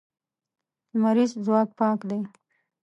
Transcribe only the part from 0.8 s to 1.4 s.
لمریز